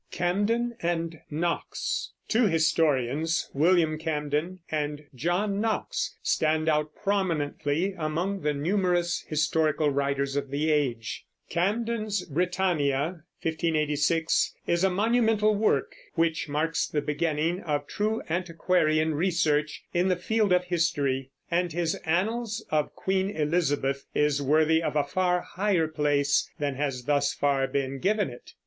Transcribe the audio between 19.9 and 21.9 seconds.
in the field of history; and